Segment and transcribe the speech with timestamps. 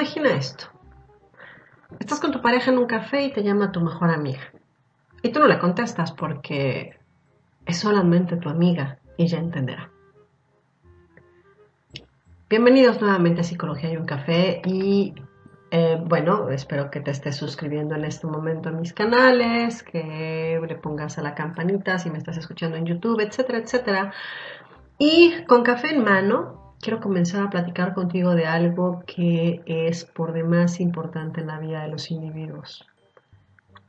[0.00, 0.64] imagina esto.
[1.98, 4.40] Estás con tu pareja en un café y te llama tu mejor amiga.
[5.22, 6.98] Y tú no le contestas porque
[7.66, 9.90] es solamente tu amiga y ya entenderá.
[12.48, 15.12] Bienvenidos nuevamente a Psicología y un Café y
[15.70, 20.74] eh, bueno, espero que te estés suscribiendo en este momento a mis canales, que le
[20.76, 24.14] pongas a la campanita si me estás escuchando en YouTube, etcétera, etcétera.
[24.96, 30.32] Y con café en mano, quiero comenzar a platicar contigo de algo que es por
[30.32, 32.86] demás importante en la vida de los individuos,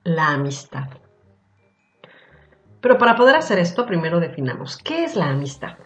[0.03, 0.89] la amistad.
[2.81, 5.77] Pero para poder hacer esto, primero definamos, ¿qué es la amistad?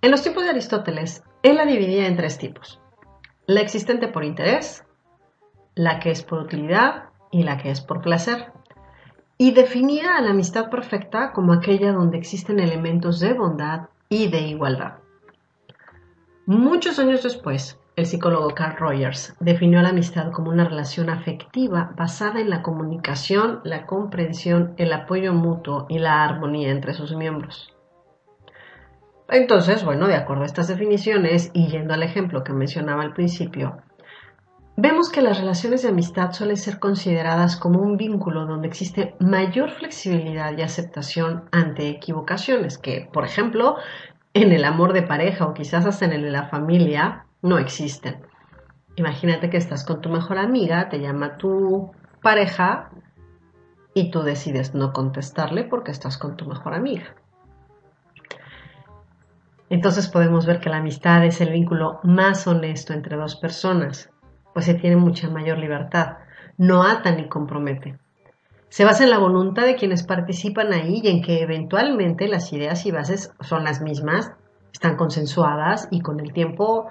[0.00, 2.80] En los tiempos de Aristóteles, él la dividía en tres tipos.
[3.46, 4.84] La existente por interés,
[5.74, 8.52] la que es por utilidad y la que es por placer.
[9.36, 14.40] Y definía a la amistad perfecta como aquella donde existen elementos de bondad y de
[14.42, 14.98] igualdad.
[16.48, 22.40] Muchos años después, el psicólogo Carl Rogers definió la amistad como una relación afectiva basada
[22.40, 27.74] en la comunicación, la comprensión, el apoyo mutuo y la armonía entre sus miembros.
[29.28, 33.78] Entonces, bueno, de acuerdo a estas definiciones y yendo al ejemplo que mencionaba al principio,
[34.78, 39.70] Vemos que las relaciones de amistad suelen ser consideradas como un vínculo donde existe mayor
[39.70, 43.76] flexibilidad y aceptación ante equivocaciones que, por ejemplo,
[44.42, 48.24] en el amor de pareja o quizás hasta en la familia no existen.
[48.96, 51.92] Imagínate que estás con tu mejor amiga, te llama tu
[52.22, 52.90] pareja
[53.94, 57.14] y tú decides no contestarle porque estás con tu mejor amiga.
[59.68, 64.10] Entonces podemos ver que la amistad es el vínculo más honesto entre dos personas
[64.56, 66.16] pues se tiene mucha mayor libertad.
[66.56, 67.98] No ata ni compromete.
[68.68, 72.84] Se basa en la voluntad de quienes participan ahí y en que eventualmente las ideas
[72.86, 74.32] y bases son las mismas,
[74.72, 76.88] están consensuadas y con el tiempo,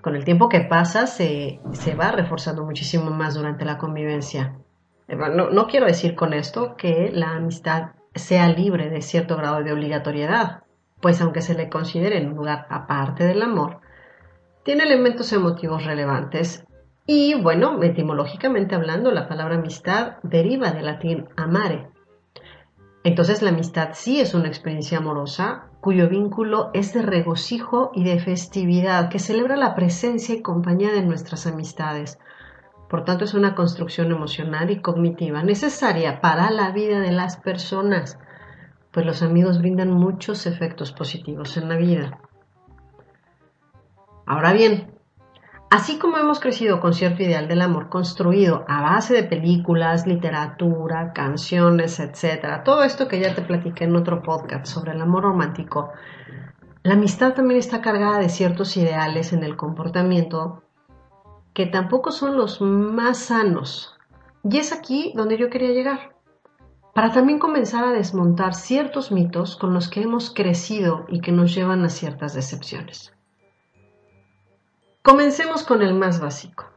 [0.00, 1.60] con el tiempo que pasa se,
[2.00, 4.56] va reforzando muchísimo más durante la convivencia.
[5.08, 9.72] No, no quiero decir con esto que la amistad sea libre de cierto grado de
[9.72, 10.62] obligatoriedad,
[11.00, 13.80] pues aunque se le considere en un lugar aparte del amor,
[14.64, 16.64] tiene elementos emotivos relevantes
[17.14, 21.90] y bueno, etimológicamente hablando, la palabra amistad deriva del latín amare.
[23.04, 28.18] Entonces la amistad sí es una experiencia amorosa cuyo vínculo es de regocijo y de
[28.18, 32.18] festividad, que celebra la presencia y compañía de nuestras amistades.
[32.88, 38.18] Por tanto, es una construcción emocional y cognitiva necesaria para la vida de las personas,
[38.90, 42.20] pues los amigos brindan muchos efectos positivos en la vida.
[44.24, 45.01] Ahora bien,
[45.74, 51.14] Así como hemos crecido con cierto ideal del amor construido a base de películas, literatura,
[51.14, 55.88] canciones, etc., todo esto que ya te platiqué en otro podcast sobre el amor romántico,
[56.82, 60.62] la amistad también está cargada de ciertos ideales en el comportamiento
[61.54, 63.96] que tampoco son los más sanos.
[64.44, 66.14] Y es aquí donde yo quería llegar,
[66.94, 71.54] para también comenzar a desmontar ciertos mitos con los que hemos crecido y que nos
[71.54, 73.11] llevan a ciertas decepciones.
[75.02, 76.70] Comencemos con el más básico.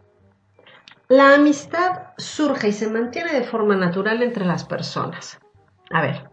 [1.08, 5.40] La amistad surge y se mantiene de forma natural entre las personas.
[5.91, 6.28] A ver,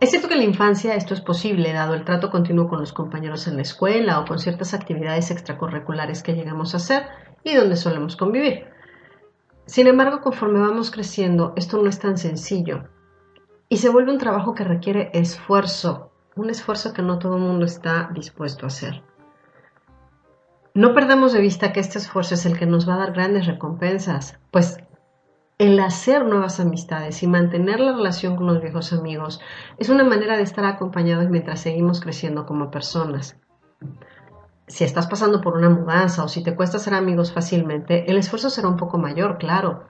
[0.00, 2.94] es cierto que en la infancia esto es posible, dado el trato continuo con los
[2.94, 7.02] compañeros en la escuela o con ciertas actividades extracurriculares que llegamos a hacer
[7.44, 8.64] y donde solemos convivir.
[9.66, 12.88] Sin embargo, conforme vamos creciendo, esto no es tan sencillo
[13.68, 17.66] y se vuelve un trabajo que requiere esfuerzo, un esfuerzo que no todo el mundo
[17.66, 19.09] está dispuesto a hacer.
[20.74, 23.46] No perdamos de vista que este esfuerzo es el que nos va a dar grandes
[23.46, 24.76] recompensas, pues
[25.58, 29.40] el hacer nuevas amistades y mantener la relación con los viejos amigos
[29.78, 33.36] es una manera de estar acompañados mientras seguimos creciendo como personas.
[34.68, 38.48] Si estás pasando por una mudanza o si te cuesta ser amigos fácilmente, el esfuerzo
[38.48, 39.88] será un poco mayor, claro.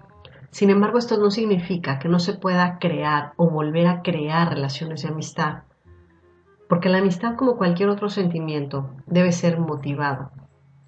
[0.50, 5.02] Sin embargo, esto no significa que no se pueda crear o volver a crear relaciones
[5.02, 5.64] de amistad,
[6.70, 10.30] porque la amistad, como cualquier otro sentimiento, debe ser motivado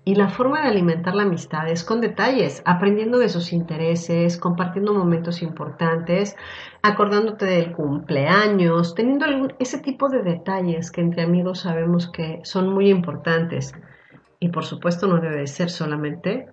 [0.04, 4.92] Y la forma de alimentar la amistad es con detalles, aprendiendo de sus intereses, compartiendo
[4.92, 6.36] momentos importantes,
[6.82, 9.26] acordándote del cumpleaños, teniendo
[9.60, 13.74] ese tipo de detalles que entre amigos sabemos que son muy importantes.
[14.40, 16.48] Y por supuesto no debe ser solamente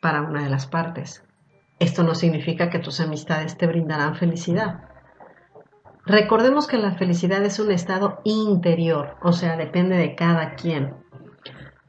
[0.00, 1.24] para una de las partes.
[1.78, 4.88] Esto no significa que tus amistades te brindarán felicidad.
[6.04, 10.94] Recordemos que la felicidad es un estado interior, o sea, depende de cada quien.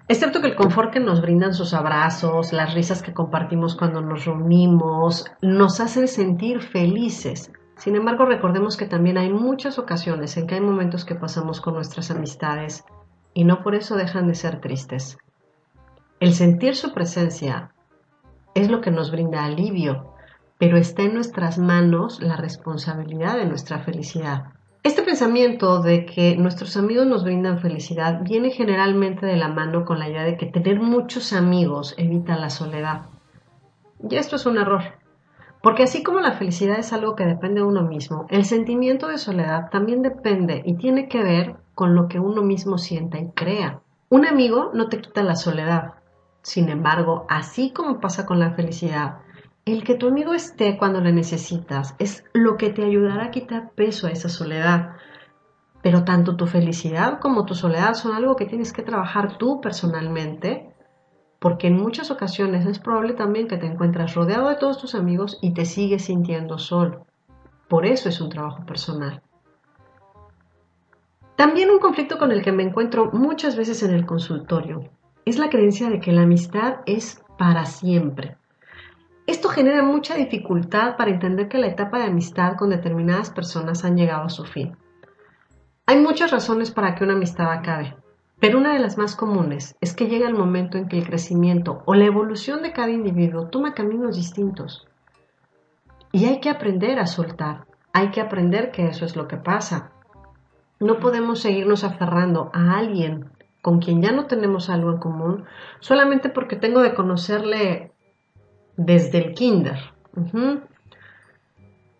[0.09, 4.01] Es cierto que el confort que nos brindan sus abrazos, las risas que compartimos cuando
[4.01, 7.51] nos reunimos, nos hacen sentir felices.
[7.77, 11.75] Sin embargo, recordemos que también hay muchas ocasiones en que hay momentos que pasamos con
[11.75, 12.85] nuestras amistades
[13.35, 15.19] y no por eso dejan de ser tristes.
[16.19, 17.75] El sentir su presencia
[18.55, 20.15] es lo que nos brinda alivio,
[20.57, 24.53] pero está en nuestras manos la responsabilidad de nuestra felicidad.
[24.81, 29.99] Este pensamiento de que nuestros amigos nos brindan felicidad viene generalmente de la mano con
[29.99, 33.07] la idea de que tener muchos amigos evita la soledad.
[34.09, 34.81] Y esto es un error,
[35.61, 39.17] porque así como la felicidad es algo que depende de uno mismo, el sentimiento de
[39.17, 43.81] soledad también depende y tiene que ver con lo que uno mismo sienta y crea.
[44.07, 45.95] Un amigo no te quita la soledad.
[46.41, 49.17] Sin embargo, así como pasa con la felicidad,
[49.73, 53.71] el que tu amigo esté cuando le necesitas es lo que te ayudará a quitar
[53.71, 54.93] peso a esa soledad.
[55.81, 60.73] Pero tanto tu felicidad como tu soledad son algo que tienes que trabajar tú personalmente,
[61.39, 65.37] porque en muchas ocasiones es probable también que te encuentres rodeado de todos tus amigos
[65.41, 67.05] y te sigues sintiendo solo.
[67.67, 69.21] Por eso es un trabajo personal.
[71.35, 74.89] También un conflicto con el que me encuentro muchas veces en el consultorio
[75.25, 78.35] es la creencia de que la amistad es para siempre.
[79.29, 83.95] Esto genera mucha dificultad para entender que la etapa de amistad con determinadas personas han
[83.95, 84.75] llegado a su fin.
[85.85, 87.95] Hay muchas razones para que una amistad acabe,
[88.39, 91.83] pero una de las más comunes es que llega el momento en que el crecimiento
[91.85, 94.87] o la evolución de cada individuo toma caminos distintos.
[96.11, 99.91] Y hay que aprender a soltar, hay que aprender que eso es lo que pasa.
[100.79, 103.29] No podemos seguirnos aferrando a alguien
[103.61, 105.45] con quien ya no tenemos algo en común
[105.81, 107.91] solamente porque tengo de conocerle
[108.79, 109.77] desde el kinder.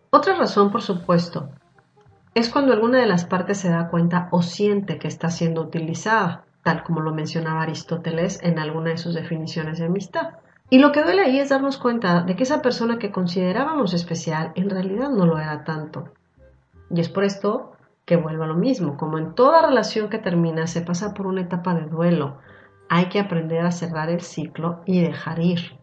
[0.08, 1.50] Otra razón, por supuesto,
[2.34, 6.44] es cuando alguna de las partes se da cuenta o siente que está siendo utilizada,
[6.62, 10.38] tal como lo mencionaba Aristóteles en alguna de sus definiciones de amistad.
[10.70, 14.52] Y lo que duele ahí es darnos cuenta de que esa persona que considerábamos especial
[14.54, 16.08] en realidad no lo era tanto.
[16.88, 17.72] Y es por esto
[18.06, 21.42] que vuelvo a lo mismo, como en toda relación que termina se pasa por una
[21.42, 22.38] etapa de duelo.
[22.88, 25.79] Hay que aprender a cerrar el ciclo y dejar ir.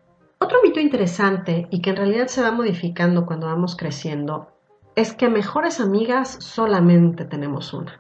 [0.80, 4.52] Interesante y que en realidad se va modificando cuando vamos creciendo
[4.96, 8.00] es que mejores amigas solamente tenemos una.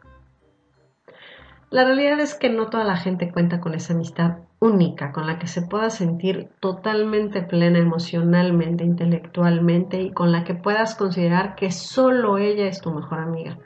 [1.70, 5.38] La realidad es que no toda la gente cuenta con esa amistad única con la
[5.38, 11.72] que se pueda sentir totalmente plena emocionalmente, intelectualmente y con la que puedas considerar que
[11.72, 13.58] solo ella es tu mejor amiga.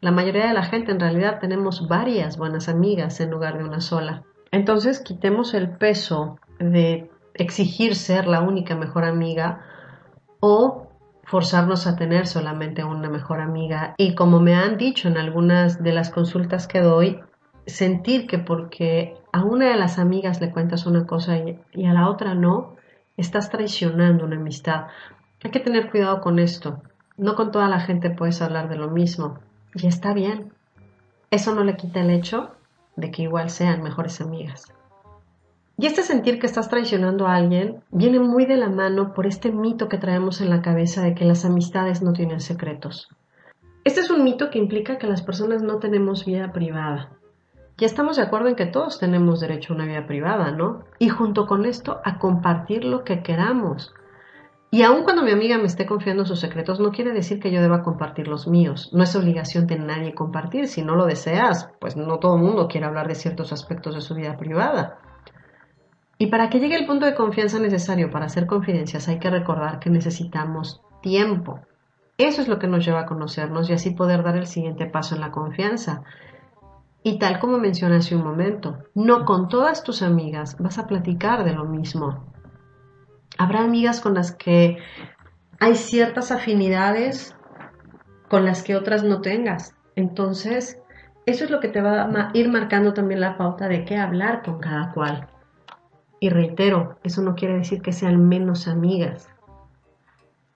[0.00, 3.80] La mayoría de la gente en realidad tenemos varias buenas amigas en lugar de una
[3.80, 4.22] sola.
[4.50, 9.60] Entonces quitemos el peso de exigir ser la única mejor amiga
[10.40, 10.88] o
[11.24, 13.94] forzarnos a tener solamente una mejor amiga.
[13.98, 17.20] Y como me han dicho en algunas de las consultas que doy,
[17.66, 22.08] sentir que porque a una de las amigas le cuentas una cosa y, a la
[22.08, 22.76] otra no,
[23.16, 24.86] estás traicionando una amistad.
[25.42, 26.82] Hay que tener cuidado con esto.
[27.16, 29.38] No con toda la gente puedes hablar de lo mismo.
[29.74, 30.52] Y está bien.
[31.30, 32.52] Eso no le quita el hecho
[32.94, 34.72] de que igual sean mejores amigas.
[35.78, 39.52] Y este sentir que estás traicionando a alguien viene muy de la mano por este
[39.52, 43.08] mito que traemos en la cabeza de que las amistades no tienen secretos.
[43.84, 47.10] Este es un mito que implica que las personas no tenemos vida privada.
[47.76, 50.84] Ya estamos de acuerdo en que todos tenemos derecho a una vida privada, ¿no?
[50.98, 53.92] Y junto con esto a compartir lo que queramos.
[54.70, 57.60] Y aun cuando mi amiga me esté confiando sus secretos, no quiere decir que yo
[57.60, 58.90] deba compartir los míos.
[58.94, 60.68] No es obligación de nadie compartir.
[60.68, 64.00] Si no lo deseas, pues no todo el mundo quiere hablar de ciertos aspectos de
[64.00, 64.98] su vida privada.
[66.18, 69.78] Y para que llegue el punto de confianza necesario para hacer confidencias hay que recordar
[69.78, 71.60] que necesitamos tiempo.
[72.18, 75.14] Eso es lo que nos lleva a conocernos y así poder dar el siguiente paso
[75.14, 76.02] en la confianza.
[77.02, 81.44] Y tal como mencioné hace un momento, no con todas tus amigas vas a platicar
[81.44, 82.24] de lo mismo.
[83.38, 84.78] Habrá amigas con las que
[85.60, 87.36] hay ciertas afinidades
[88.28, 89.74] con las que otras no tengas.
[89.94, 90.80] Entonces,
[91.26, 94.42] eso es lo que te va a ir marcando también la pauta de qué hablar
[94.42, 95.28] con cada cual.
[96.20, 99.28] Y reitero, eso no quiere decir que sean menos amigas.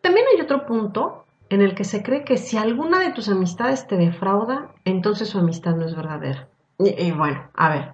[0.00, 3.86] También hay otro punto en el que se cree que si alguna de tus amistades
[3.86, 6.48] te defrauda, entonces su amistad no es verdadera.
[6.78, 7.92] Y, bueno, a ver,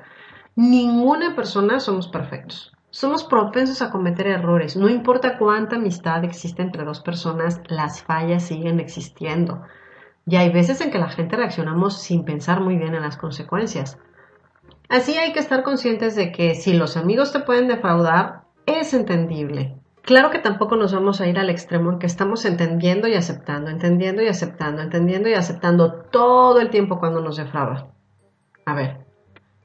[0.59, 2.73] Ninguna persona somos perfectos.
[2.89, 4.75] Somos propensos a cometer errores.
[4.75, 9.61] No importa cuánta amistad existe entre dos personas, las fallas siguen existiendo.
[10.25, 13.99] Y hay veces en que la gente reaccionamos sin pensar muy bien en las consecuencias.
[14.89, 19.77] Así hay que estar conscientes de que si los amigos te pueden defraudar, es entendible.
[20.03, 23.71] Claro que tampoco nos vamos a ir al extremo en que estamos entendiendo y aceptando,
[23.71, 27.89] entendiendo y aceptando, entendiendo y aceptando todo el tiempo cuando nos defrauda.
[28.65, 29.05] A ver,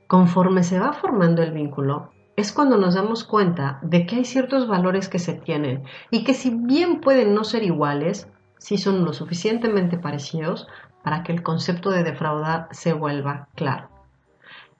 [0.07, 4.67] conforme se va formando el vínculo, es cuando nos damos cuenta de que hay ciertos
[4.67, 9.13] valores que se tienen y que si bien pueden no ser iguales, sí son lo
[9.13, 10.67] suficientemente parecidos
[11.03, 13.90] para que el concepto de defraudar se vuelva claro.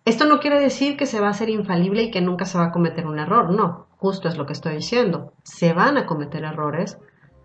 [0.04, 2.66] Esto no quiere decir que se va a ser infalible y que nunca se va
[2.66, 5.34] a cometer un error, no, justo es lo que estoy diciendo.
[5.44, 6.98] Se van a cometer errores,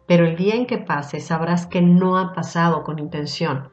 [0.06, 3.70] pero el día en que pase sabrás que no ha pasado con intención.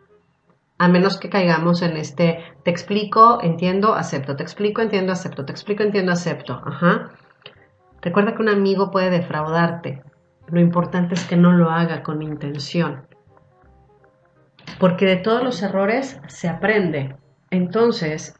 [0.77, 5.53] A menos que caigamos en este te explico, entiendo, acepto, te explico, entiendo, acepto, te
[5.53, 6.61] explico, entiendo, acepto.
[6.65, 7.11] Ajá.
[8.01, 10.01] Recuerda que un amigo puede defraudarte.
[10.47, 13.07] Lo importante es que no lo haga con intención.
[14.77, 17.15] Porque de todos los errores se aprende.
[17.49, 18.35] Entonces,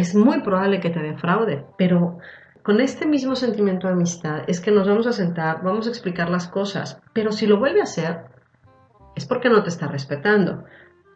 [0.00, 2.18] es muy probable que te defraude, pero
[2.62, 6.30] con este mismo sentimiento de amistad es que nos vamos a sentar, vamos a explicar
[6.30, 8.24] las cosas, pero si lo vuelve a hacer,
[9.14, 10.64] es porque no te está respetando.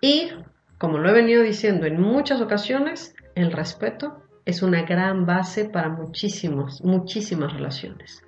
[0.01, 0.33] Y,
[0.79, 5.89] como lo he venido diciendo en muchas ocasiones, el respeto es una gran base para
[5.89, 8.23] muchísimos, muchísimas relaciones.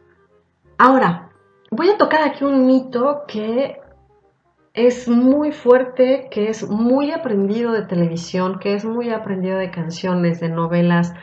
[0.78, 1.30] Ahora,
[1.70, 3.78] voy a tocar aquí un mito que
[4.76, 10.38] es muy fuerte, que es muy aprendido de televisión, que es muy aprendido de canciones,
[10.38, 11.14] de novelas,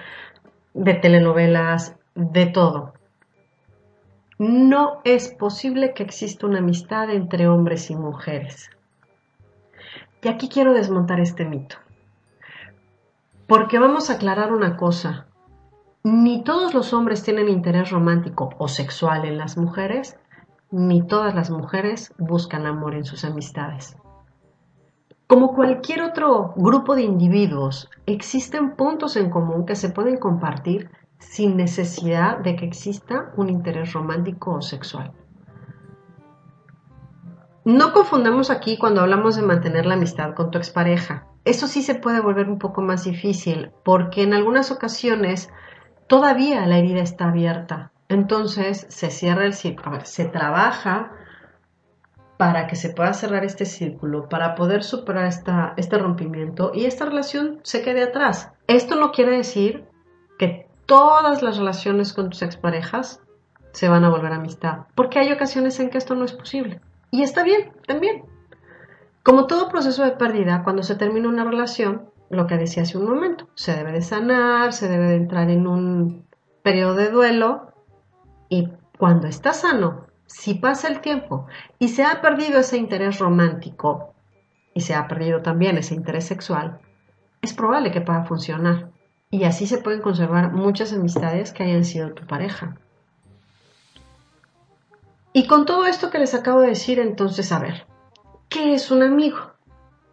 [0.73, 2.93] de telenovelas, de todo.
[4.39, 8.71] No es posible que exista una amistad entre hombres y mujeres.
[10.23, 11.75] Y aquí quiero desmontar este mito.
[13.45, 15.27] Porque vamos a aclarar una cosa.
[16.01, 20.17] Ni todos los hombres tienen interés romántico o sexual en las mujeres,
[20.73, 23.95] ni todas las mujeres buscan amor en sus amistades.
[25.27, 30.89] Como cualquier otro grupo de individuos, existen puntos en común que se pueden compartir
[31.19, 35.11] sin necesidad de que exista un interés romántico o sexual.
[37.65, 41.27] No confundamos aquí cuando hablamos de mantener la amistad con tu expareja.
[41.45, 45.51] Eso sí se puede volver un poco más difícil porque en algunas ocasiones
[46.07, 51.11] todavía la herida está abierta entonces se cierra el círculo, se trabaja
[52.37, 55.25] para que se pueda cerrar este círculo, para poder superar
[55.77, 58.51] este rompimiento y esta relación se quede atrás.
[58.67, 59.85] Esto no quiere decir
[60.37, 63.21] que todas las relaciones con tus exparejas
[63.71, 66.79] se van a volver amistad, porque hay ocasiones en que esto no es posible.
[67.11, 68.23] Y está bien, también.
[69.23, 73.05] Como todo proceso de pérdida, cuando se termina una relación, lo que decía hace un
[73.05, 76.25] momento, se debe de sanar, se debe de entrar en un
[76.61, 77.72] periodo de duelo
[78.53, 78.69] y
[78.99, 81.47] cuando está sano, si pasa el tiempo
[81.79, 84.13] y se ha perdido ese interés romántico
[84.75, 86.79] y se ha perdido también ese interés sexual,
[87.41, 88.91] es probable que pueda funcionar.
[89.31, 92.77] Y así se pueden conservar muchas amistades que hayan sido tu pareja.
[95.33, 97.87] Y con todo esto que les acabo de decir, entonces, a ver,
[98.49, 99.39] ¿qué es un amigo?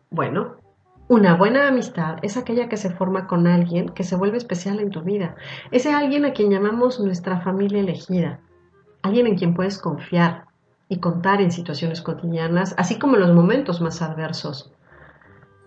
[0.09, 0.57] Bueno,
[1.11, 4.91] una buena amistad es aquella que se forma con alguien que se vuelve especial en
[4.91, 5.35] tu vida.
[5.73, 8.39] Ese alguien a quien llamamos nuestra familia elegida.
[9.03, 10.45] Alguien en quien puedes confiar
[10.89, 14.73] y contar en situaciones cotidianas, así como en los momentos más adversos.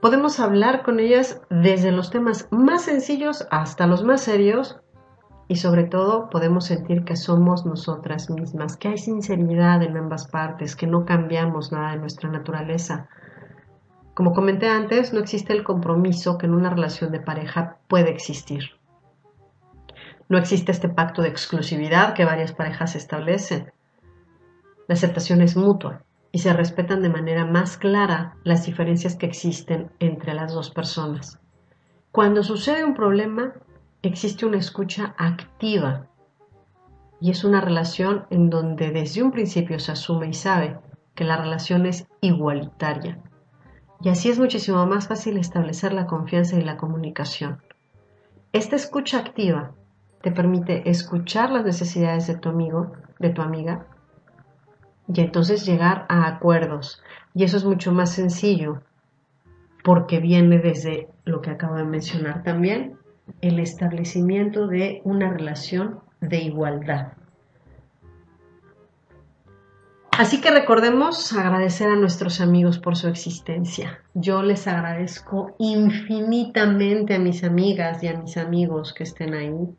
[0.01, 4.79] Podemos hablar con ellas desde los temas más sencillos hasta los más serios
[5.49, 10.77] y sobre todo podemos sentir que somos nosotras mismas, que hay sinceridad en ambas partes,
[10.77, 13.09] que no cambiamos nada de nuestra naturaleza
[14.13, 18.71] como comenté antes, no existe el compromiso que en una relación de pareja puede existir.
[20.29, 23.71] No existe este pacto de exclusividad que varias parejas establecen.
[24.87, 29.91] La aceptación es mutua y se respetan de manera más clara las diferencias que existen
[29.99, 31.39] entre las dos personas.
[32.11, 33.53] Cuando sucede un problema,
[34.03, 36.05] existe una escucha activa
[37.19, 40.77] y es una relación en donde desde un principio se asume y sabe
[41.15, 43.19] que la relación es igualitaria
[44.03, 47.61] y así es muchísimo más fácil establecer la confianza y la comunicación.
[48.51, 49.71] Esta escucha activa
[50.21, 53.85] te permite escuchar las necesidades de tu amigo, de tu amiga,
[55.07, 57.01] y entonces llegar a acuerdos.
[57.33, 58.81] Y eso es mucho más sencillo
[59.83, 62.97] porque viene desde lo que acabo de mencionar también,
[63.39, 67.13] el establecimiento de una relación de igualdad.
[70.15, 73.99] Así que recordemos agradecer a nuestros amigos por su existencia.
[74.13, 79.75] Yo les agradezco infinitamente a mis amigas y a mis amigos que estén ahí,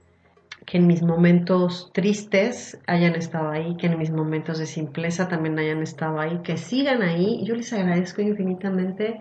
[0.67, 5.57] que en mis momentos tristes hayan estado ahí, que en mis momentos de simpleza también
[5.57, 7.45] hayan estado ahí, que sigan ahí.
[7.45, 9.21] Yo les agradezco infinitamente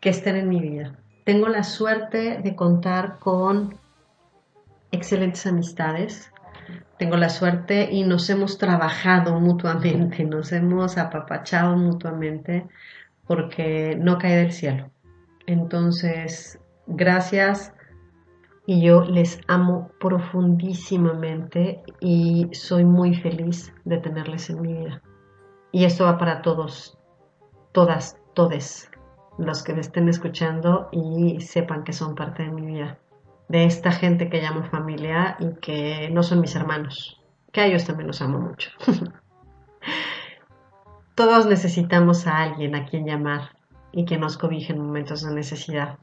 [0.00, 0.98] que estén en mi vida.
[1.24, 3.78] Tengo la suerte de contar con
[4.92, 6.29] excelentes amistades,
[7.00, 12.66] tengo la suerte y nos hemos trabajado mutuamente, nos hemos apapachado mutuamente
[13.26, 14.90] porque no cae del cielo.
[15.46, 17.72] Entonces, gracias
[18.66, 25.02] y yo les amo profundísimamente y soy muy feliz de tenerles en mi vida.
[25.72, 26.98] Y esto va para todos,
[27.72, 28.90] todas, todes
[29.38, 32.98] los que me estén escuchando y sepan que son parte de mi vida
[33.50, 37.84] de esta gente que llamo familia y que no son mis hermanos, que a ellos
[37.84, 38.70] también los amo mucho.
[41.16, 43.56] Todos necesitamos a alguien a quien llamar
[43.90, 45.98] y que nos cobije en momentos de necesidad.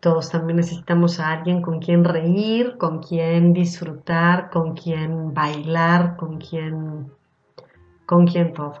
[0.00, 6.38] Todos también necesitamos a alguien con quien reír, con quien disfrutar, con quien bailar, con
[6.38, 7.12] quien,
[8.06, 8.80] con quien todo.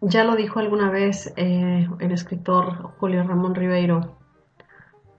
[0.00, 4.21] Ya lo dijo alguna vez eh, el escritor Julio Ramón Ribeiro,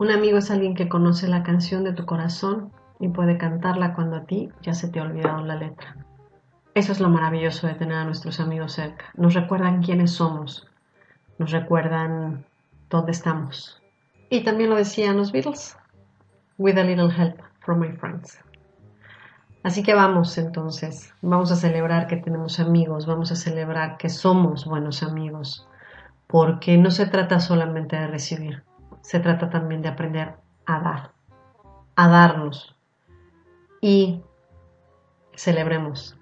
[0.04, 4.18] un amigo es alguien que conoce la canción de tu corazón y puede cantarla cuando
[4.18, 5.96] a ti ya se te ha olvidado la letra.
[6.76, 9.06] Eso es lo maravilloso de tener a nuestros amigos cerca.
[9.16, 10.68] Nos recuerdan quiénes somos,
[11.38, 12.44] nos recuerdan
[12.90, 13.82] dónde estamos.
[14.30, 15.78] Y también lo decían los Beatles,
[16.58, 18.38] with a little help from my friends.
[19.64, 24.66] Así que vamos entonces, vamos a celebrar que tenemos amigos, vamos a celebrar que somos
[24.66, 25.66] buenos amigos,
[26.28, 28.64] porque no se trata solamente de recibir,
[29.04, 31.12] se trata también de aprender a dar,
[31.96, 32.76] a darnos.
[33.82, 34.24] Y
[35.36, 36.18] celebremos,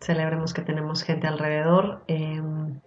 [0.00, 2.80] celebremos que tenemos gente alrededor, em,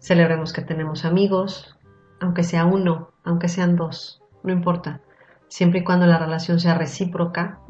[0.00, 1.78] celebremos que tenemos amigos,
[2.20, 5.00] aunque sea uno, aunque sean dos, no importa,
[5.46, 7.60] siempre y cuando la relación sea recíproca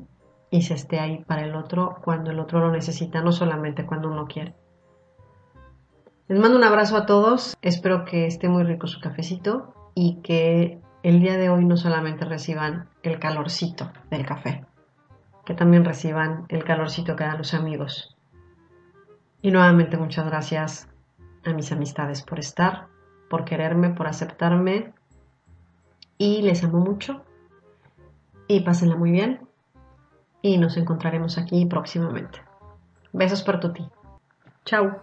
[0.50, 4.08] y se esté ahí para el otro cuando el otro lo necesita, no solamente cuando
[4.08, 4.54] uno quiere.
[6.28, 10.80] Les mando un abrazo a todos, espero que esté muy rico su cafecito y que
[11.02, 14.64] el día de hoy no solamente reciban el calorcito del café,
[15.44, 18.16] que también reciban el calorcito que dan los amigos.
[19.42, 20.88] Y nuevamente muchas gracias
[21.44, 22.86] a mis amistades por estar,
[23.28, 24.92] por quererme, por aceptarme
[26.16, 27.24] y les amo mucho
[28.46, 29.48] y pásenla muy bien
[30.42, 32.40] y nos encontraremos aquí próximamente.
[33.12, 33.84] Besos para ti.
[34.64, 35.02] Chao.